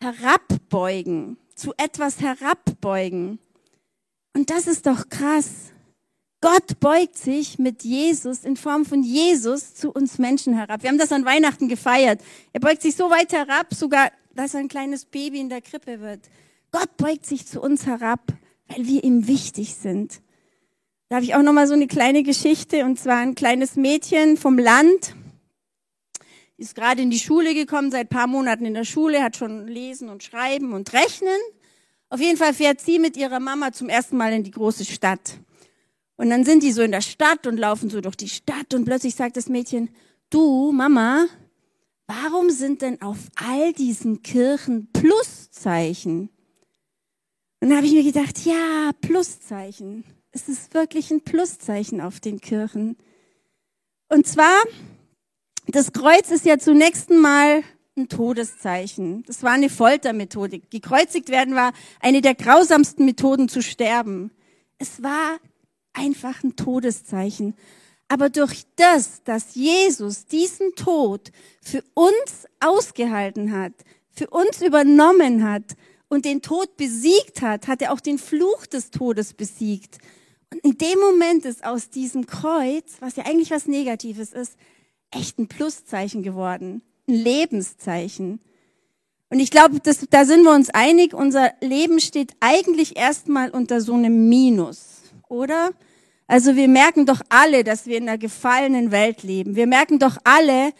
herabbeugen, 0.00 1.36
zu 1.54 1.72
etwas 1.76 2.20
herabbeugen. 2.20 3.38
Und 4.34 4.50
das 4.50 4.66
ist 4.66 4.86
doch 4.86 5.08
krass. 5.08 5.72
Gott 6.40 6.80
beugt 6.80 7.18
sich 7.18 7.58
mit 7.58 7.82
Jesus 7.84 8.44
in 8.44 8.56
Form 8.56 8.86
von 8.86 9.02
Jesus 9.02 9.74
zu 9.74 9.90
uns 9.92 10.18
Menschen 10.18 10.54
herab. 10.54 10.82
Wir 10.82 10.88
haben 10.88 10.98
das 10.98 11.12
an 11.12 11.26
Weihnachten 11.26 11.68
gefeiert. 11.68 12.22
Er 12.54 12.60
beugt 12.60 12.80
sich 12.80 12.96
so 12.96 13.10
weit 13.10 13.32
herab, 13.32 13.74
sogar, 13.74 14.10
dass 14.34 14.54
er 14.54 14.60
ein 14.60 14.68
kleines 14.68 15.04
Baby 15.04 15.40
in 15.40 15.50
der 15.50 15.60
Krippe 15.60 16.00
wird. 16.00 16.30
Gott 16.72 16.96
beugt 16.96 17.26
sich 17.26 17.46
zu 17.46 17.60
uns 17.60 17.84
herab, 17.84 18.32
weil 18.68 18.86
wir 18.86 19.04
ihm 19.04 19.26
wichtig 19.26 19.74
sind. 19.74 20.22
Da 21.10 21.16
habe 21.16 21.24
ich 21.24 21.34
auch 21.34 21.42
noch 21.42 21.52
mal 21.52 21.66
so 21.66 21.74
eine 21.74 21.88
kleine 21.88 22.22
Geschichte 22.22 22.84
und 22.84 22.98
zwar 22.98 23.18
ein 23.18 23.34
kleines 23.34 23.76
Mädchen 23.76 24.38
vom 24.38 24.56
Land. 24.56 25.14
Ist 26.60 26.74
gerade 26.74 27.00
in 27.00 27.08
die 27.08 27.18
Schule 27.18 27.54
gekommen, 27.54 27.90
seit 27.90 28.10
paar 28.10 28.26
Monaten 28.26 28.66
in 28.66 28.74
der 28.74 28.84
Schule, 28.84 29.22
hat 29.22 29.34
schon 29.34 29.66
lesen 29.66 30.10
und 30.10 30.22
schreiben 30.22 30.74
und 30.74 30.92
rechnen. 30.92 31.38
Auf 32.10 32.20
jeden 32.20 32.36
Fall 32.36 32.52
fährt 32.52 32.82
sie 32.82 32.98
mit 32.98 33.16
ihrer 33.16 33.40
Mama 33.40 33.72
zum 33.72 33.88
ersten 33.88 34.18
Mal 34.18 34.34
in 34.34 34.44
die 34.44 34.50
große 34.50 34.84
Stadt. 34.84 35.38
Und 36.16 36.28
dann 36.28 36.44
sind 36.44 36.62
die 36.62 36.72
so 36.72 36.82
in 36.82 36.90
der 36.92 37.00
Stadt 37.00 37.46
und 37.46 37.56
laufen 37.56 37.88
so 37.88 38.02
durch 38.02 38.16
die 38.16 38.28
Stadt 38.28 38.74
und 38.74 38.84
plötzlich 38.84 39.14
sagt 39.14 39.38
das 39.38 39.48
Mädchen, 39.48 39.88
du 40.28 40.70
Mama, 40.70 41.24
warum 42.06 42.50
sind 42.50 42.82
denn 42.82 43.00
auf 43.00 43.16
all 43.36 43.72
diesen 43.72 44.22
Kirchen 44.22 44.92
Pluszeichen? 44.92 46.28
Und 47.60 47.70
da 47.70 47.76
habe 47.76 47.86
ich 47.86 47.94
mir 47.94 48.04
gedacht, 48.04 48.44
ja, 48.44 48.90
Pluszeichen. 49.00 50.04
Es 50.30 50.46
ist 50.46 50.74
wirklich 50.74 51.10
ein 51.10 51.22
Pluszeichen 51.22 52.02
auf 52.02 52.20
den 52.20 52.38
Kirchen. 52.38 52.98
Und 54.10 54.26
zwar, 54.26 54.62
das 55.74 55.92
Kreuz 55.92 56.30
ist 56.30 56.44
ja 56.44 56.58
zunächst 56.58 57.10
mal 57.10 57.62
ein 57.96 58.08
Todeszeichen. 58.08 59.22
Das 59.26 59.42
war 59.42 59.52
eine 59.52 59.68
Foltermethode. 59.68 60.60
Gekreuzigt 60.60 61.28
werden 61.28 61.54
war 61.54 61.72
eine 62.00 62.22
der 62.22 62.34
grausamsten 62.34 63.04
Methoden 63.04 63.48
zu 63.48 63.62
sterben. 63.62 64.30
Es 64.78 65.02
war 65.02 65.38
einfach 65.92 66.42
ein 66.42 66.56
Todeszeichen. 66.56 67.54
Aber 68.08 68.28
durch 68.28 68.64
das, 68.76 69.22
dass 69.22 69.54
Jesus 69.54 70.26
diesen 70.26 70.74
Tod 70.74 71.30
für 71.62 71.84
uns 71.94 72.46
ausgehalten 72.58 73.52
hat, 73.52 73.72
für 74.10 74.28
uns 74.30 74.62
übernommen 74.62 75.48
hat 75.48 75.76
und 76.08 76.24
den 76.24 76.42
Tod 76.42 76.76
besiegt 76.76 77.40
hat, 77.42 77.68
hat 77.68 77.82
er 77.82 77.92
auch 77.92 78.00
den 78.00 78.18
Fluch 78.18 78.66
des 78.66 78.90
Todes 78.90 79.34
besiegt. 79.34 79.98
Und 80.52 80.58
in 80.64 80.78
dem 80.78 80.98
Moment 80.98 81.44
ist 81.44 81.64
aus 81.64 81.90
diesem 81.90 82.26
Kreuz, 82.26 82.96
was 82.98 83.14
ja 83.14 83.26
eigentlich 83.26 83.52
was 83.52 83.66
Negatives 83.66 84.32
ist, 84.32 84.56
echt 85.10 85.38
ein 85.38 85.48
Pluszeichen 85.48 86.22
geworden, 86.22 86.82
ein 87.08 87.14
Lebenszeichen. 87.14 88.40
Und 89.28 89.40
ich 89.40 89.50
glaube, 89.50 89.80
da 89.80 90.24
sind 90.24 90.42
wir 90.42 90.52
uns 90.52 90.70
einig, 90.70 91.14
unser 91.14 91.52
Leben 91.60 92.00
steht 92.00 92.32
eigentlich 92.40 92.96
erstmal 92.96 93.50
unter 93.50 93.80
so 93.80 93.94
einem 93.94 94.28
Minus 94.28 95.00
oder? 95.30 95.70
Also 96.26 96.54
wir 96.54 96.68
merken 96.68 97.06
doch 97.06 97.22
alle, 97.28 97.64
dass 97.64 97.86
wir 97.86 97.96
in 97.96 98.08
einer 98.08 98.18
gefallenen 98.18 98.90
Welt 98.90 99.22
leben. 99.22 99.56
Wir 99.56 99.66
merken 99.66 99.98
doch 99.98 100.16
alle, 100.24 100.72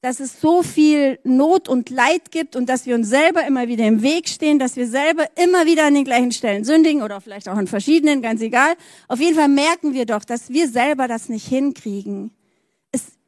dass 0.00 0.20
es 0.20 0.40
so 0.40 0.62
viel 0.62 1.18
Not 1.22 1.68
und 1.68 1.90
Leid 1.90 2.30
gibt 2.30 2.56
und 2.56 2.68
dass 2.68 2.86
wir 2.86 2.94
uns 2.96 3.08
selber 3.08 3.46
immer 3.46 3.68
wieder 3.68 3.86
im 3.86 4.02
Weg 4.02 4.28
stehen, 4.28 4.58
dass 4.58 4.76
wir 4.76 4.88
selber 4.88 5.26
immer 5.36 5.64
wieder 5.64 5.86
an 5.86 5.94
den 5.94 6.04
gleichen 6.04 6.32
Stellen 6.32 6.64
sündigen 6.64 7.02
oder 7.02 7.20
vielleicht 7.20 7.48
auch 7.48 7.56
an 7.56 7.68
verschiedenen, 7.68 8.20
ganz 8.20 8.40
egal. 8.40 8.74
Auf 9.08 9.20
jeden 9.20 9.36
Fall 9.36 9.48
merken 9.48 9.94
wir 9.94 10.06
doch, 10.06 10.24
dass 10.24 10.50
wir 10.50 10.68
selber 10.68 11.06
das 11.06 11.28
nicht 11.28 11.46
hinkriegen. 11.46 12.32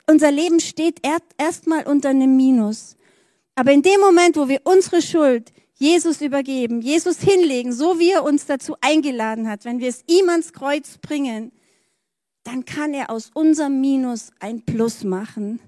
Unser 0.07 0.31
Leben 0.31 0.61
steht 0.61 1.01
erstmal 1.39 1.87
unter 1.87 2.11
einem 2.11 2.37
Minus. 2.37 2.97
Aber 3.55 3.73
in 3.73 3.83
dem 3.83 4.01
Moment, 4.01 4.37
wo 4.37 4.49
wir 4.49 4.61
unsere 4.65 5.01
Schuld 5.01 5.53
Jesus 5.75 6.21
übergeben, 6.21 6.81
Jesus 6.81 7.21
hinlegen, 7.21 7.73
so 7.73 7.99
wie 7.99 8.11
er 8.11 8.25
uns 8.25 8.47
dazu 8.47 8.77
eingeladen 8.81 9.49
hat, 9.49 9.65
wenn 9.65 9.81
wir 9.81 9.89
es 9.89 10.05
ihm 10.07 10.29
ans 10.29 10.53
Kreuz 10.53 10.99
bringen, 10.99 11.53
dann 12.45 12.65
kann 12.65 12.95
er 12.95 13.11
aus 13.11 13.31
unserem 13.35 13.81
Minus 13.81 14.31
ein 14.39 14.63
Plus 14.65 15.05
machen. 15.05 15.61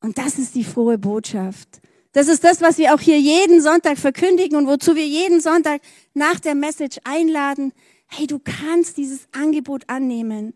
Und 0.00 0.18
das 0.18 0.38
ist 0.38 0.54
die 0.54 0.64
frohe 0.64 0.98
Botschaft. 0.98 1.80
Das 2.12 2.28
ist 2.28 2.42
das, 2.44 2.60
was 2.60 2.78
wir 2.78 2.94
auch 2.94 3.00
hier 3.00 3.18
jeden 3.20 3.60
Sonntag 3.60 3.98
verkündigen 3.98 4.56
und 4.56 4.66
wozu 4.66 4.96
wir 4.96 5.06
jeden 5.06 5.40
Sonntag 5.40 5.82
nach 6.14 6.40
der 6.40 6.54
Message 6.54 6.98
einladen. 7.04 7.72
Hey, 8.06 8.26
du 8.26 8.38
kannst 8.38 8.96
dieses 8.96 9.28
Angebot 9.32 9.84
annehmen, 9.88 10.54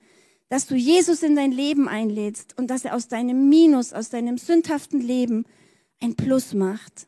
dass 0.52 0.66
du 0.66 0.74
Jesus 0.74 1.22
in 1.22 1.34
dein 1.34 1.50
Leben 1.50 1.88
einlädst 1.88 2.58
und 2.58 2.66
dass 2.66 2.84
er 2.84 2.94
aus 2.94 3.08
deinem 3.08 3.48
Minus, 3.48 3.94
aus 3.94 4.10
deinem 4.10 4.36
sündhaften 4.36 5.00
Leben 5.00 5.46
ein 5.98 6.14
Plus 6.14 6.52
macht 6.52 7.06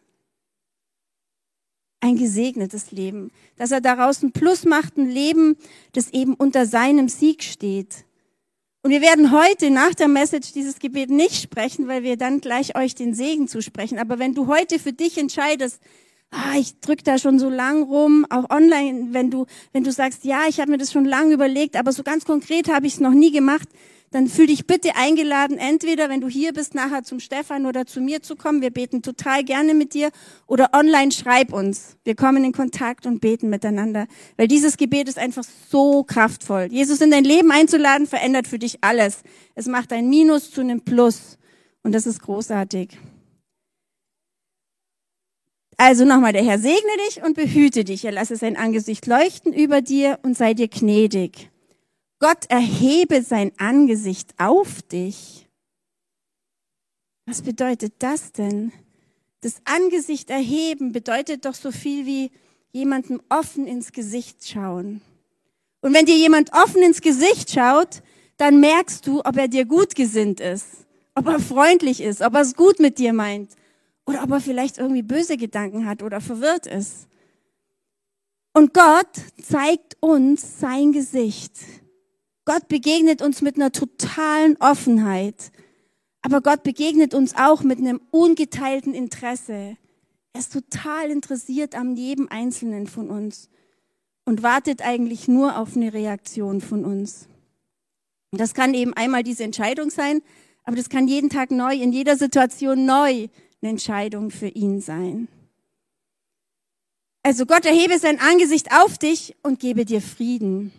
ein 2.01 2.17
gesegnetes 2.17 2.91
Leben, 2.91 3.31
dass 3.57 3.71
er 3.71 3.83
daraus 3.83 4.23
ein 4.23 4.33
Plus 4.33 4.65
macht, 4.65 4.97
ein 4.97 5.11
Leben, 5.11 5.57
das 5.93 6.11
eben 6.11 6.33
unter 6.35 6.65
seinem 6.65 7.11
Sieg 7.11 7.43
steht. 7.43 8.07
Und 8.83 8.93
wir 8.93 9.03
werden 9.03 9.31
heute 9.31 9.71
nach 9.71 9.95
der 9.95 10.09
Message 10.09 10.53
dieses 10.53 10.79
Gebet 10.79 11.11
nicht 11.11 11.43
sprechen, 11.43 11.87
weil 11.87 12.03
wir 12.03 12.17
dann 12.17 12.41
gleich 12.41 12.77
euch 12.77 12.95
den 12.95 13.15
Segen 13.15 13.47
zusprechen. 13.47 13.99
Aber 13.99 14.19
wenn 14.19 14.35
du 14.35 14.47
heute 14.47 14.79
für 14.79 14.95
dich 14.95 15.19
entscheidest, 15.19 15.81
ah, 16.31 16.59
ich 16.59 16.81
drück 16.81 17.05
da 17.05 17.19
schon 17.19 17.39
so 17.39 17.49
lang 17.49 17.83
rum, 17.83 18.27
auch 18.31 18.51
online, 18.51 19.09
wenn 19.11 19.31
du, 19.31 19.47
wenn 19.73 19.85
du 19.85 19.93
sagst, 19.93 20.25
ja, 20.25 20.43
ich 20.49 20.61
habe 20.61 20.71
mir 20.71 20.79
das 20.79 20.93
schon 20.93 21.05
lange 21.05 21.35
überlegt, 21.35 21.77
aber 21.77 21.93
so 21.93 22.03
ganz 22.03 22.25
konkret 22.25 22.69
habe 22.69 22.87
ich 22.87 22.95
es 22.95 23.01
noch 23.01 23.13
nie 23.13 23.31
gemacht, 23.31 23.69
dann 24.15 24.29
fühl 24.29 24.47
dich 24.47 24.69
bitte 24.69 24.95
eingeladen, 24.95 25.59
entweder 25.59 26.09
wenn 26.09 26.21
du 26.21 26.29
hier 26.29 26.53
bist, 26.53 26.77
nachher 26.77 27.03
zum 27.03 27.19
Stefan 27.19 27.67
oder 27.67 27.85
zu 27.85 28.01
mir 28.01 28.23
zu 28.23 28.37
kommen. 28.37 28.63
Wir 28.63 28.71
beten 28.71 29.03
total 29.03 29.43
gerne 29.43 29.75
mit 29.75 29.93
dir 29.93 30.11
oder 30.47 30.71
online 30.73 31.11
schreib 31.11 31.53
uns. 31.53 31.97
Wir 32.05 32.15
kommen 32.15 32.45
in 32.45 32.53
Kontakt 32.53 33.07
und 33.07 33.21
beten 33.21 33.51
miteinander, 33.51 34.07
weil 34.37 34.47
dieses 34.47 34.77
Gebet 34.77 35.09
ist 35.09 35.19
einfach 35.19 35.43
so 35.69 36.05
kraftvoll. 36.05 36.69
Jesus 36.71 37.01
in 37.01 37.11
dein 37.11 37.25
Leben 37.25 37.51
einzuladen, 37.51 38.07
verändert 38.07 38.47
für 38.47 38.61
dich 38.61 38.79
alles. 38.83 39.23
Es 39.57 39.67
macht 39.67 39.93
ein 39.93 40.09
Minus 40.09 40.53
zu 40.53 40.61
einem 40.61 40.83
Plus 40.83 41.37
und 41.83 41.93
das 41.93 42.07
ist 42.07 42.23
großartig. 42.23 42.97
Also 45.77 46.05
nochmal, 46.05 46.33
der 46.33 46.45
Herr 46.45 46.59
segne 46.59 46.97
dich 47.09 47.23
und 47.23 47.35
behüte 47.35 47.85
dich. 47.85 48.05
Er 48.05 48.13
lasse 48.13 48.37
sein 48.37 48.57
Angesicht 48.57 49.07
leuchten 49.07 49.53
über 49.53 49.83
dir 49.83 50.19
und 50.23 50.37
sei 50.37 50.55
dir 50.55 50.69
gnädig. 50.69 51.51
Gott 52.21 52.47
erhebe 52.49 53.23
sein 53.23 53.53
Angesicht 53.59 54.35
auf 54.39 54.83
dich. 54.83 55.49
Was 57.27 57.43
bedeutet 57.43 57.95
das 57.99 58.33
denn? 58.33 58.73
Das 59.41 59.57
Angesicht 59.65 60.31
erheben 60.31 60.93
bedeutet 60.93 61.45
doch 61.45 61.55
so 61.55 61.73
viel 61.73 62.07
wie 62.07 62.31
jemandem 62.73 63.21
offen 63.29 63.67
ins 63.67 63.93
Gesicht 63.93 64.49
schauen. 64.49 65.03
Und 65.81 65.93
wenn 65.93 66.07
dir 66.07 66.17
jemand 66.17 66.53
offen 66.53 66.83
ins 66.83 67.01
Gesicht 67.01 67.51
schaut, 67.51 68.03
dann 68.37 68.61
merkst 68.61 69.07
du, 69.07 69.21
ob 69.21 69.37
er 69.37 69.49
dir 69.49 69.65
gut 69.65 69.95
gesinnt 69.95 70.41
ist, 70.41 70.67
ob 71.15 71.27
er 71.27 71.41
freundlich 71.41 72.01
ist, 72.01 72.21
ob 72.21 72.35
er 72.35 72.41
es 72.41 72.55
gut 72.55 72.81
mit 72.81 72.99
dir 72.99 73.13
meint 73.13 73.51
oder 74.07 74.23
ob 74.23 74.31
er 74.31 74.41
vielleicht 74.41 74.79
irgendwie 74.79 75.03
böse 75.03 75.37
Gedanken 75.37 75.87
hat 75.87 76.03
oder 76.03 76.21
verwirrt 76.21 76.67
ist. 76.67 77.09
Und 78.53 78.73
Gott 78.73 79.09
zeigt 79.43 79.97
uns 80.01 80.61
sein 80.61 80.93
Gesicht. 80.93 81.53
Gott 82.45 82.69
begegnet 82.69 83.23
uns 83.23 83.43
mit 83.43 83.57
einer 83.57 83.73
totalen 83.73 84.57
Offenheit. 84.59 85.51
Aber 86.23 86.41
Gott 86.41 86.63
begegnet 86.63 87.15
uns 87.15 87.35
auch 87.37 87.63
mit 87.63 87.79
einem 87.79 88.01
ungeteilten 88.11 88.95
Interesse. 88.95 89.77
Er 90.33 90.41
ist 90.41 90.53
total 90.53 91.11
interessiert 91.11 91.75
am 91.75 91.95
jedem 91.95 92.29
Einzelnen 92.29 92.87
von 92.87 93.11
uns 93.11 93.49
und 94.25 94.43
wartet 94.43 94.83
eigentlich 94.83 95.29
nur 95.29 95.59
auf 95.59 95.77
eine 95.77 95.93
Reaktion 95.93 96.61
von 96.61 96.85
uns. 96.85 97.29
Das 98.33 98.55
kann 98.55 98.75
eben 98.75 98.95
einmal 98.95 99.23
diese 99.23 99.45
Entscheidung 99.45 99.91
sein, 99.91 100.23
aber 100.65 100.77
das 100.77 100.89
kann 100.89 101.09
jeden 101.09 101.31
Tag 101.31 101.51
neu, 101.51 101.75
in 101.75 101.93
jeder 101.93 102.17
Situation 102.17 102.87
neu 102.87 103.29
eine 103.65 103.71
Entscheidung 103.71 104.31
für 104.31 104.49
ihn 104.49 104.81
sein. 104.81 105.29
Also 107.23 107.47
Gott 107.47 107.65
erhebe 107.65 107.99
sein 107.99 108.21
Angesicht 108.21 108.69
auf 108.73 108.99
dich 108.99 109.35
und 109.43 109.59
gebe 109.59 109.87
dir 109.87 110.03
Frieden. 110.03 110.73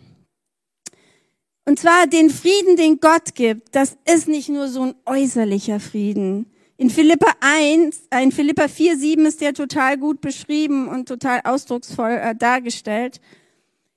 Und 1.64 1.80
zwar 1.80 2.06
den 2.06 2.30
Frieden, 2.30 2.76
den 2.76 3.00
Gott 3.00 3.34
gibt, 3.34 3.74
das 3.74 3.96
ist 4.04 4.28
nicht 4.28 4.48
nur 4.48 4.68
so 4.68 4.82
ein 4.82 4.94
äußerlicher 5.04 5.80
Frieden. 5.80 6.46
In 6.76 6.90
Philippa 6.90 7.32
1, 7.40 8.02
äh, 8.10 8.22
in 8.22 8.30
Philippa 8.30 8.68
4, 8.68 8.96
7 8.96 9.26
ist 9.26 9.40
der 9.40 9.54
total 9.54 9.98
gut 9.98 10.20
beschrieben 10.20 10.86
und 10.86 11.08
total 11.08 11.40
ausdrucksvoll 11.42 12.12
äh, 12.12 12.36
dargestellt. 12.36 13.20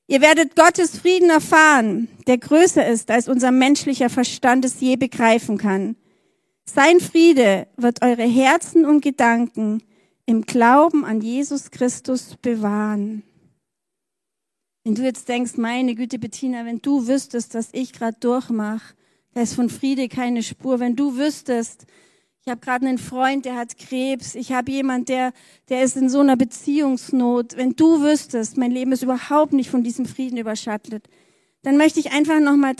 Ihr 0.07 0.21
werdet 0.21 0.55
Gottes 0.55 0.97
Frieden 0.97 1.29
erfahren, 1.29 2.07
der 2.25 2.39
größer 2.39 2.87
ist, 2.87 3.11
als 3.11 3.27
unser 3.27 3.51
menschlicher 3.51 4.09
Verstand 4.09 4.65
es 4.65 4.79
je 4.79 4.95
begreifen 4.95 5.59
kann. 5.59 5.95
Sein 6.65 6.99
Friede 6.99 7.67
wird 7.77 8.01
eure 8.01 8.23
Herzen 8.23 8.85
und 8.85 9.01
Gedanken 9.01 9.83
im 10.25 10.43
Glauben 10.43 11.05
an 11.05 11.21
Jesus 11.21 11.71
Christus 11.71 12.35
bewahren. 12.41 13.23
Wenn 14.83 14.95
du 14.95 15.03
jetzt 15.03 15.27
denkst, 15.27 15.57
meine 15.57 15.95
Güte, 15.95 16.19
Bettina, 16.19 16.65
wenn 16.65 16.81
du 16.81 17.07
wüsstest, 17.07 17.55
dass 17.55 17.69
ich 17.73 17.93
gerade 17.93 18.17
durchmache, 18.19 18.95
da 19.33 19.41
ist 19.41 19.53
von 19.53 19.69
Friede 19.69 20.07
keine 20.07 20.43
Spur. 20.43 20.79
Wenn 20.79 20.95
du 20.95 21.17
wüsstest, 21.17 21.85
ich 22.43 22.49
habe 22.49 22.61
gerade 22.61 22.87
einen 22.87 22.97
Freund, 22.97 23.45
der 23.45 23.55
hat 23.55 23.77
Krebs, 23.77 24.35
ich 24.35 24.51
habe 24.51 24.71
jemand, 24.71 25.09
der, 25.09 25.33
der 25.67 25.83
ist 25.83 25.97
in 25.97 26.09
so 26.09 26.19
einer 26.21 26.37
Beziehungsnot. 26.37 27.57
Wenn 27.57 27.75
du 27.75 28.01
wüsstest, 28.01 28.57
mein 28.57 28.71
Leben 28.71 28.91
ist 28.91 29.03
überhaupt 29.03 29.53
nicht 29.53 29.69
von 29.69 29.83
diesem 29.83 30.05
Frieden 30.05 30.37
überschattet, 30.37 31.07
dann 31.61 31.77
möchte 31.77 31.99
ich 31.99 32.11
einfach 32.11 32.39
nochmal 32.39 32.75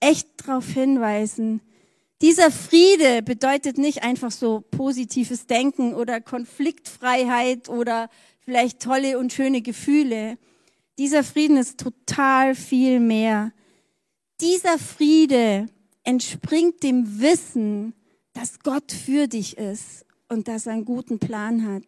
echt 0.00 0.28
darauf 0.46 0.66
hinweisen. 0.68 1.60
Dieser 2.22 2.50
Friede 2.50 3.22
bedeutet 3.22 3.76
nicht 3.76 4.02
einfach 4.02 4.30
so 4.30 4.62
positives 4.62 5.46
Denken 5.46 5.94
oder 5.94 6.20
Konfliktfreiheit 6.20 7.68
oder 7.68 8.08
vielleicht 8.40 8.80
tolle 8.80 9.18
und 9.18 9.34
schöne 9.34 9.60
Gefühle. 9.60 10.38
Dieser 10.98 11.22
Frieden 11.22 11.58
ist 11.58 11.78
total 11.78 12.54
viel 12.54 13.00
mehr. 13.00 13.52
Dieser 14.40 14.78
Friede 14.78 15.66
entspringt 16.04 16.82
dem 16.82 17.20
Wissen, 17.20 17.92
dass 18.32 18.60
Gott 18.60 18.92
für 18.92 19.26
dich 19.26 19.58
ist 19.58 20.06
und 20.28 20.48
dass 20.48 20.66
er 20.66 20.72
einen 20.72 20.84
guten 20.86 21.18
Plan 21.18 21.70
hat. 21.70 21.84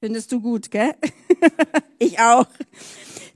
Findest 0.00 0.32
du 0.32 0.40
gut, 0.40 0.70
gell? 0.70 0.94
ich 1.98 2.18
auch. 2.20 2.46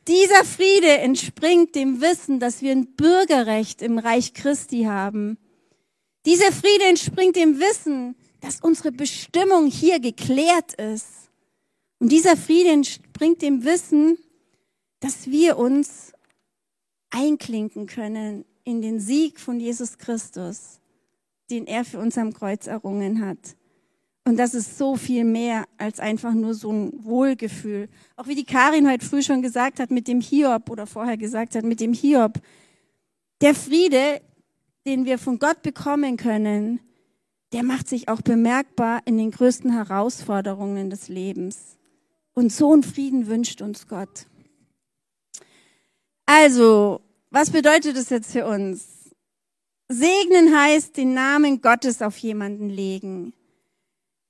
Dieser 0.07 0.45
Friede 0.45 0.99
entspringt 0.99 1.75
dem 1.75 2.00
Wissen, 2.00 2.41
dass 2.41 2.61
wir 2.61 2.73
ein 2.73 2.95
Bürgerrecht 2.95 3.83
im 3.83 3.99
Reich 3.99 4.35
Christi 4.35 4.85
haben. 4.85 5.38
Dieser 6.25 6.52
Friede 6.52 6.85
entspringt 6.85 7.37
dem 7.37 7.59
Wissen, 7.59 8.14
dass 8.41 8.61
unsere 8.61 8.93
Bestimmung 8.93 9.67
hier 9.67 10.00
geklärt 10.00 10.75
ist. 10.75 11.31
Und 11.99 12.11
dieser 12.11 12.37
Friede 12.37 12.71
entspringt 12.71 13.43
dem 13.43 13.64
Wissen, 13.64 14.19
dass 15.00 15.29
wir 15.29 15.59
uns 15.59 16.12
einklinken 17.11 17.87
können 17.87 18.45
in 18.64 18.83
den 18.83 19.00
Sieg 19.00 19.41
von 19.41 19.59
Jesus 19.59 19.99
Christus, 19.99 20.81
den 21.50 21.67
er 21.67 21.85
für 21.85 21.99
uns 21.99 22.17
am 22.17 22.33
Kreuz 22.33 22.67
errungen 22.67 23.25
hat. 23.25 23.57
Und 24.25 24.37
das 24.37 24.55
ist 24.55 24.79
so 24.79 24.97
viel 24.97 25.25
mehr 25.25 25.64
als 25.79 25.99
einfach 25.99 26.33
nur 26.33 26.55
so 26.55 26.73
ein 26.73 27.05
Wohlgefühl. 27.05 27.88
Auch 28.17 28.29
wie 28.29 28.37
die 28.37 28.45
Karin 28.45 28.88
heute 28.88 29.05
früh 29.05 29.23
schon 29.23 29.43
gesagt 29.43 29.81
hat 29.81 29.91
mit 29.91 30.07
dem 30.07 30.21
Hiob 30.21 30.71
oder 30.71 30.87
vorher 30.87 31.17
gesagt 31.17 31.57
hat 31.57 31.64
mit 31.64 31.81
dem 31.81 31.93
Hiob. 31.93 32.41
Der 33.41 33.57
Friede, 33.57 34.21
den 34.87 35.05
wir 35.05 35.19
von 35.19 35.39
Gott 35.39 35.62
bekommen 35.62 36.17
können, 36.17 36.81
der 37.53 37.62
macht 37.62 37.89
sich 37.89 38.09
auch 38.09 38.23
bemerkbar 38.23 39.03
in 39.05 39.19
den 39.19 39.31
größten 39.31 39.73
Herausforderungen 39.73 40.91
des 40.91 41.09
Lebens. 41.09 41.79
Und 42.35 42.51
so 42.51 42.73
einen 42.73 42.83
Frieden 42.83 43.27
wünscht 43.27 43.61
uns 43.61 43.87
Gott. 43.89 44.27
Also, 46.25 47.03
was 47.31 47.51
bedeutet 47.51 47.97
das 47.97 48.09
jetzt 48.11 48.33
für 48.33 48.47
uns? 48.47 49.11
Segnen 49.89 50.57
heißt, 50.57 50.97
den 50.97 51.12
Namen 51.12 51.61
Gottes 51.61 52.01
auf 52.01 52.17
jemanden 52.19 52.71
legen. 52.71 53.35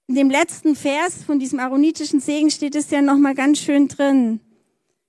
In 0.09 0.17
dem 0.17 0.31
letzten 0.31 0.75
Vers 0.75 1.23
von 1.23 1.39
diesem 1.39 1.61
aaronitischen 1.61 2.21
Segen 2.21 2.51
steht 2.51 2.75
es 2.75 2.91
ja 2.91 3.01
nochmal 3.01 3.35
ganz 3.35 3.59
schön 3.59 3.87
drin. 3.87 4.41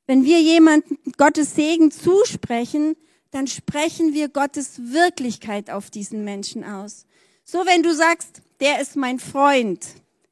Wenn 0.06 0.24
wir 0.24 0.40
jemanden 0.42 0.98
Gottes 1.18 1.56
Segen 1.56 1.90
zusprechen, 1.90 2.96
dann 3.34 3.48
sprechen 3.48 4.14
wir 4.14 4.30
Gottes 4.30 4.94
Wirklichkeit 4.94 5.72
auf 5.72 5.90
diesen 5.90 6.24
Menschen 6.24 6.64
aus. 6.64 7.08
So, 7.44 7.66
wenn 7.66 7.82
du 7.82 7.94
sagst, 7.94 8.44
der 8.60 8.80
ist 8.80 8.96
mein 8.96 9.20
Freund, 9.20 9.86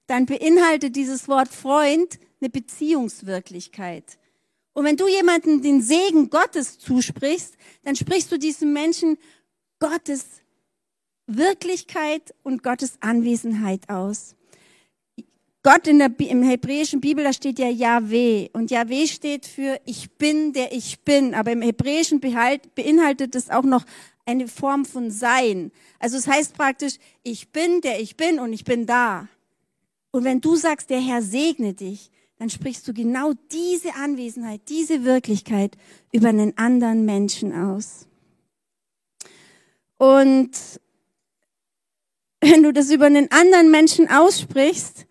dann 0.06 0.28
beinhaltet 0.28 0.96
dieses 0.96 1.28
Wort 1.28 1.50
Freund 1.50 2.20
eine 2.40 2.52
Beziehungswirklichkeit. 2.52 4.20
Und 4.74 4.86
wenn 4.86 4.98
du 4.98 5.08
jemanden 5.08 5.64
den 5.64 5.82
Segen 5.82 6.30
Gottes 6.30 6.78
zusprichst, 6.78 7.56
dann 7.84 7.96
sprichst 7.96 8.32
du 8.32 8.38
diesem 8.38 8.72
Menschen 8.72 9.18
Gottes 9.80 10.26
Wirklichkeit 11.26 12.36
und 12.44 12.62
Gottes 12.62 12.98
Anwesenheit 13.02 13.90
aus. 13.90 14.36
Gott 15.64 15.86
in 15.86 16.00
der, 16.00 16.12
im 16.20 16.42
hebräischen 16.42 17.02
Bibel, 17.02 17.24
da 17.24 17.34
steht 17.34 17.60
ja 17.60 17.70
Yahweh. 17.70 18.50
Und 18.54 18.72
Yahweh 18.72 19.06
steht 19.06 19.46
für 19.46 19.80
ich 19.86 20.12
bin, 20.12 20.54
der 20.54 20.74
ich 20.74 21.02
bin. 21.02 21.36
Aber 21.36 21.52
im 21.52 21.62
hebräischen 21.62 22.20
beinhaltet 22.20 23.36
es 23.36 23.50
auch 23.50 23.64
noch 23.64 23.86
eine 24.26 24.48
Form 24.48 24.86
von 24.86 25.12
Sein. 25.12 25.72
Also 26.00 26.18
es 26.18 26.28
heißt 26.28 26.56
praktisch, 26.56 26.96
ich 27.22 27.50
bin, 27.50 27.82
der 27.82 28.00
ich 28.00 28.18
bin 28.18 28.40
und 28.40 28.54
ich 28.54 28.64
bin 28.64 28.88
da. 28.88 29.28
Und 30.12 30.24
wenn 30.24 30.42
du 30.42 30.56
sagst, 30.56 30.90
der 30.90 31.00
Herr 31.00 31.22
segne 31.22 31.74
dich, 31.74 32.10
dann 32.40 32.50
sprichst 32.50 32.88
du 32.88 32.94
genau 32.94 33.34
diese 33.52 33.94
Anwesenheit, 33.94 34.62
diese 34.68 35.04
Wirklichkeit 35.04 35.78
über 36.12 36.30
einen 36.30 36.58
anderen 36.58 37.06
Menschen 37.06 37.54
aus. 37.54 38.08
Und 39.98 40.50
wenn 42.40 42.64
du 42.64 42.74
das 42.74 42.90
über 42.90 43.06
einen 43.06 43.30
anderen 43.30 43.70
Menschen 43.70 44.10
aussprichst, 44.10 45.06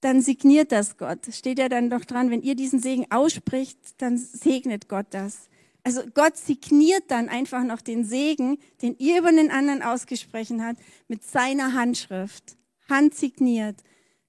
dann 0.00 0.22
signiert 0.22 0.72
das 0.72 0.96
Gott. 0.96 1.18
Steht 1.30 1.58
ja 1.58 1.68
dann 1.68 1.90
doch 1.90 2.04
dran, 2.04 2.30
wenn 2.30 2.42
ihr 2.42 2.54
diesen 2.54 2.80
Segen 2.80 3.06
ausspricht, 3.10 3.78
dann 3.98 4.16
segnet 4.16 4.88
Gott 4.88 5.06
das. 5.10 5.48
Also 5.82 6.02
Gott 6.14 6.36
signiert 6.36 7.04
dann 7.08 7.28
einfach 7.28 7.64
noch 7.64 7.80
den 7.80 8.04
Segen, 8.04 8.58
den 8.82 8.96
ihr 8.98 9.18
über 9.18 9.32
den 9.32 9.50
anderen 9.50 9.82
ausgesprochen 9.82 10.64
habt, 10.64 10.80
mit 11.08 11.24
seiner 11.24 11.74
Handschrift. 11.74 12.56
Handsigniert. 12.88 13.76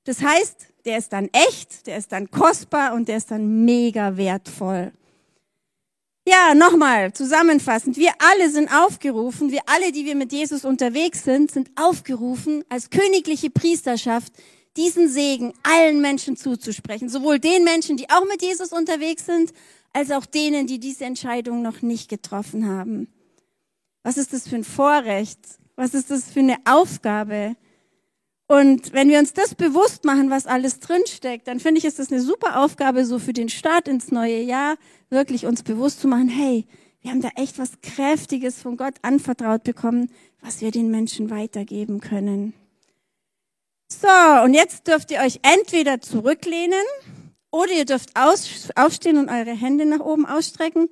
Das 0.04 0.22
heißt, 0.22 0.68
der 0.86 0.98
ist 0.98 1.14
dann 1.14 1.30
echt, 1.32 1.88
der 1.88 1.98
ist 1.98 2.12
dann 2.12 2.32
kostbar 2.32 2.94
und 2.94 3.08
der 3.08 3.18
ist 3.18 3.32
dann 3.32 3.66
mega 3.66 4.18
wertvoll. 4.18 4.92
Ja, 6.28 6.54
nochmal 6.54 7.14
zusammenfassend. 7.14 7.98
Wir 7.98 8.12
alle 8.20 8.50
sind 8.52 8.72
aufgerufen, 8.72 9.52
wir 9.52 9.62
alle, 9.66 9.92
die 9.92 10.06
wir 10.06 10.16
mit 10.16 10.32
Jesus 10.32 10.66
unterwegs 10.66 11.24
sind, 11.24 11.52
sind 11.52 11.72
aufgerufen, 11.76 12.64
als 12.70 12.92
königliche 12.92 13.50
Priesterschaft 13.50 14.32
diesen 14.78 15.10
Segen 15.10 15.54
allen 15.64 16.02
Menschen 16.02 16.38
zuzusprechen. 16.38 17.10
Sowohl 17.10 17.40
den 17.40 17.64
Menschen, 17.64 17.98
die 17.98 18.10
auch 18.10 18.26
mit 18.26 18.42
Jesus 18.42 18.72
unterwegs 18.72 19.26
sind, 19.26 19.52
als 19.94 20.12
auch 20.12 20.26
denen, 20.26 20.68
die 20.68 20.80
diese 20.80 21.06
Entscheidung 21.06 21.62
noch 21.62 21.82
nicht 21.82 22.10
getroffen 22.10 22.68
haben. 22.68 23.08
Was 24.04 24.18
ist 24.18 24.34
das 24.34 24.48
für 24.48 24.56
ein 24.56 24.64
Vorrecht? 24.64 25.40
Was 25.76 25.94
ist 25.94 26.12
das 26.12 26.32
für 26.32 26.40
eine 26.40 26.58
Aufgabe? 26.66 27.56
Und 28.48 28.92
wenn 28.92 29.10
wir 29.10 29.20
uns 29.20 29.34
das 29.34 29.56
bewusst 29.56 30.04
machen, 30.04 30.30
was 30.30 30.46
alles 30.46 30.80
drinsteckt, 30.80 31.48
dann 31.48 31.60
finde 31.60 31.80
ich, 31.80 31.86
ist 31.86 32.00
das 32.00 32.12
eine 32.12 32.22
super 32.22 32.62
Aufgabe, 32.62 33.06
so 33.06 33.18
für 33.18 33.34
den 33.34 33.48
Start 33.48 33.88
ins 33.88 34.12
neue 34.12 34.42
Jahr, 34.42 34.76
wirklich 35.10 35.46
uns 35.46 35.64
bewusst 35.64 36.02
zu 36.02 36.08
machen, 36.08 36.28
hey, 36.28 36.66
wir 37.02 37.12
haben 37.12 37.22
da 37.22 37.30
echt 37.36 37.60
was 37.60 37.82
Kräftiges 37.82 38.62
von 38.62 38.78
Gott 38.78 38.96
anvertraut 39.02 39.64
bekommen, 39.64 40.12
was 40.42 40.62
wir 40.62 40.72
den 40.72 40.92
Menschen 40.92 41.30
weitergeben 41.30 42.02
können. 42.02 42.54
So, 43.92 44.08
und 44.46 44.54
jetzt 44.54 44.88
dürft 44.88 45.12
ihr 45.12 45.20
euch 45.20 45.42
entweder 45.42 46.00
zurücklehnen 46.00 46.80
oder 47.52 47.74
ihr 47.74 47.84
dürft 47.84 48.12
aufstehen 48.16 49.18
und 49.18 49.30
eure 49.30 49.52
Hände 49.52 49.86
nach 49.86 50.00
oben 50.00 50.26
ausstrecken 50.26 50.88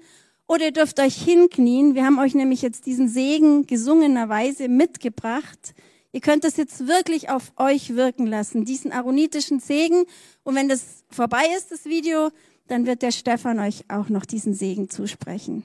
oder 0.47 0.65
ihr 0.65 0.71
dürft 0.73 0.99
euch 0.99 1.15
hinknien. 1.15 1.95
Wir 1.95 2.03
haben 2.03 2.19
euch 2.19 2.35
nämlich 2.35 2.62
jetzt 2.62 2.85
diesen 2.85 3.07
Segen 3.07 3.65
gesungenerweise 3.65 4.67
mitgebracht. 4.67 5.73
Ihr 6.12 6.19
könnt 6.19 6.43
das 6.43 6.57
jetzt 6.57 6.88
wirklich 6.88 7.29
auf 7.29 7.53
euch 7.55 7.95
wirken 7.95 8.27
lassen, 8.27 8.65
diesen 8.65 8.91
aaronitischen 8.91 9.62
Segen. 9.62 10.03
Und 10.43 10.55
wenn 10.55 10.67
das 10.67 11.05
vorbei 11.09 11.45
ist, 11.55 11.71
das 11.71 11.85
Video, 11.85 12.31
dann 12.67 12.85
wird 12.85 13.01
der 13.01 13.12
Stefan 13.12 13.59
euch 13.59 13.85
auch 13.88 14.09
noch 14.09 14.25
diesen 14.25 14.53
Segen 14.53 14.89
zusprechen. 14.89 15.63